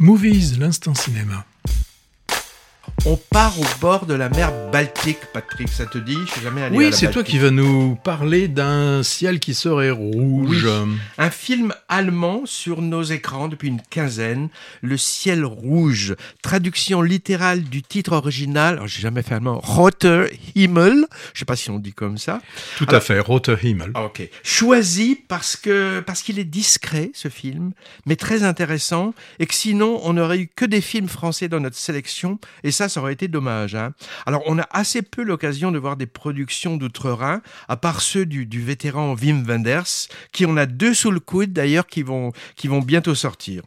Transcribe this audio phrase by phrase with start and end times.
[0.00, 1.44] Movies, l'instant cinéma.
[3.10, 6.18] On part au bord de la mer Baltique, Patrick, ça te dit?
[6.26, 9.90] Je suis jamais allé Oui, c'est toi qui vas nous parler d'un ciel qui serait
[9.90, 10.68] rouge.
[11.16, 14.50] Un film allemand sur nos écrans depuis une quinzaine,
[14.82, 16.16] Le ciel rouge.
[16.42, 21.56] Traduction littérale du titre original, alors j'ai jamais fait allemand, Roter Himmel, je sais pas
[21.56, 22.42] si on dit comme ça.
[22.76, 23.90] Tout à fait, Roter Himmel.
[23.94, 24.28] Ah, Ok.
[24.42, 27.72] Choisi parce que parce qu'il est discret ce film,
[28.04, 31.76] mais très intéressant, et que sinon on n'aurait eu que des films français dans notre
[31.76, 33.74] sélection, et ça, ça aurait été dommage.
[33.74, 33.94] hein.
[34.26, 38.44] Alors on a assez peu l'occasion de voir des productions d'outre-Rhin, à part ceux du,
[38.46, 42.68] du vétéran Wim Wenders, qui en a deux sous le coude d'ailleurs, qui vont qui
[42.68, 43.62] vont bientôt sortir.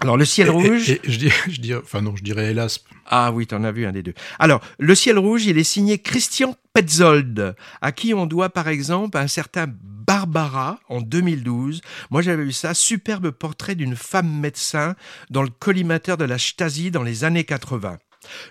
[0.00, 0.90] Alors le ciel Et- rouge.
[0.90, 2.84] Et, et je dirais, je dirais, enfin non, je dirais hélas.
[3.06, 4.14] Ah oui, t'en as vu un des deux.
[4.38, 9.18] Alors, Le ciel rouge, il est signé Christian Petzold, à qui on doit par exemple
[9.18, 11.80] un certain Barbara en 2012.
[12.10, 14.96] Moi j'avais vu ça, superbe portrait d'une femme médecin
[15.30, 17.98] dans le collimateur de la Stasi dans les années 80.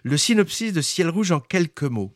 [0.03, 2.13] Le synopsis de Ciel rouge en quelques mots.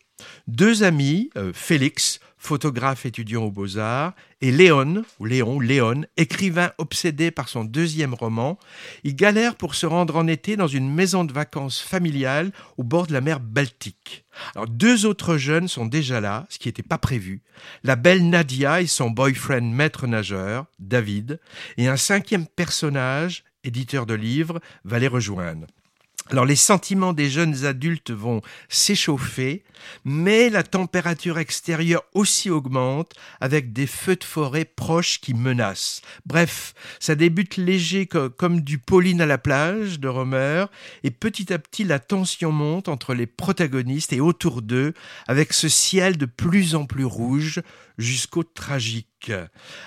[0.48, 7.32] Deux amis, euh, Félix, photographe étudiant aux Beaux-Arts, et Léon, ou Léon, Léon, écrivain obsédé
[7.32, 8.58] par son deuxième roman,
[9.04, 13.08] ils galèrent pour se rendre en été dans une maison de vacances familiale au bord
[13.08, 14.26] de la mer Baltique.
[14.56, 17.42] Alors, deux autres jeunes sont déjà là, ce qui n'était pas prévu.
[17.84, 21.40] La belle Nadia et son boyfriend maître nageur, David,
[21.78, 25.68] et un cinquième personnage, éditeur de livres, va les rejoindre.
[26.30, 29.64] Alors les sentiments des jeunes adultes vont s'échauffer,
[30.04, 36.02] mais la température extérieure aussi augmente avec des feux de forêt proches qui menacent.
[36.26, 40.66] Bref, ça débute léger co- comme du Pauline à la plage de Romer,
[41.04, 44.94] et petit à petit la tension monte entre les protagonistes et autour d'eux,
[45.28, 47.62] avec ce ciel de plus en plus rouge
[47.98, 49.08] jusqu'au tragique.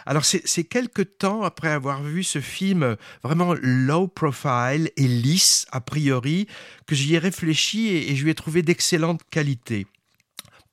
[0.06, 5.66] Alors c'est c'est quelque temps après avoir vu ce film vraiment low profile et lisse
[5.72, 6.46] a priori
[6.86, 9.86] que j'y ai réfléchi et, je lui ai trouvé d'excellente qualité.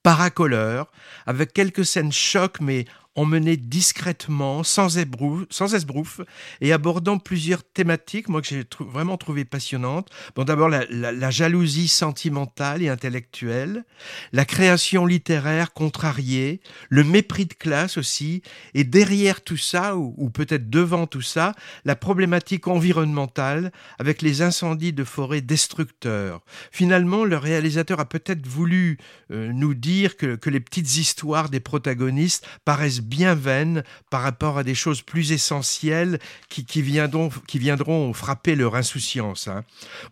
[0.03, 0.89] Paracoleur,
[1.25, 2.85] avec quelques scènes chocs mais
[3.17, 6.21] emmenées discrètement, sans, ébrouf, esbrouf,
[6.61, 10.09] et abordant plusieurs thématiques, moi que j'ai vraiment trouvé passionnantes.
[10.35, 13.83] Bon, d'abord la, jalousie sentimentale et intellectuelle,
[14.31, 18.43] la création littéraire contrariée, le mépris de classe aussi,
[18.75, 21.53] et derrière tout ça, ou, ou peut-être devant tout ça,
[21.85, 26.41] la problématique environnementale avec les incendies de forêt destructeurs.
[26.71, 28.99] Finalement, le réalisateur a peut-être voulu
[29.31, 34.57] euh, nous dire que, que les petites histoires des protagonistes paraissent bien vaines par rapport
[34.57, 36.19] à des choses plus essentielles
[36.49, 39.47] qui, qui viendront, qui viendront frapper leur insouciance.
[39.47, 39.63] hein.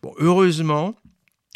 [0.01, 0.95] Bon, heureusement,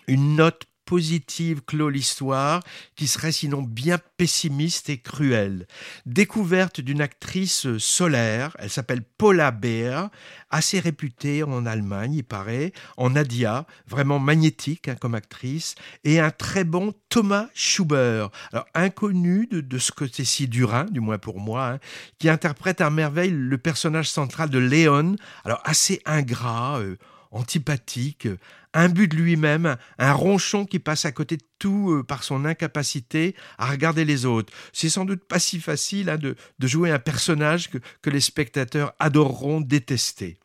[0.07, 2.63] une note positive clôt l'histoire,
[2.95, 5.67] qui serait sinon bien pessimiste et cruelle.
[6.07, 10.07] Découverte d'une actrice solaire, elle s'appelle Paula Beer,
[10.49, 16.31] assez réputée en Allemagne, il paraît, en Nadia, vraiment magnétique hein, comme actrice, et un
[16.31, 21.39] très bon Thomas Schubert, alors inconnu de, de ce côté-ci du Rhin, du moins pour
[21.39, 21.79] moi, hein,
[22.17, 26.97] qui interprète à merveille le personnage central de Léon, alors assez ingrat, euh,
[27.31, 28.27] antipathique,
[28.73, 33.35] imbu de lui-même, un ronchon qui passe à côté de tout euh, par son incapacité
[33.57, 34.53] à regarder les autres.
[34.73, 39.61] C'est sans doute pas si facile hein, de, jouer un personnage que, les spectateurs adoreront
[39.61, 40.37] détester.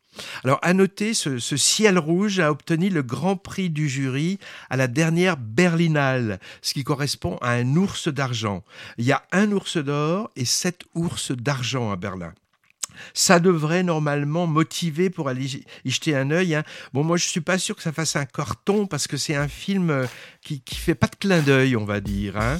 [0.43, 4.37] Alors, à noter, ce ciel rouge a obtenu le grand prix du jury
[4.69, 8.63] à la dernière Berlinale, ce qui correspond à un ours d'argent.
[8.97, 12.33] Il y a un ours d'or et sept ours d'argent à Berlin.
[13.13, 16.55] Ça devrait normalement motiver pour aller y- jeter un œil.
[16.55, 16.63] hein.
[16.93, 19.47] Bon, moi, je suis pas sûr que ça fasse un carton parce que c'est un
[19.47, 20.05] film euh,
[20.41, 22.37] qui, qui fait pas de clin d'œil, on va dire.
[22.37, 22.59] hein.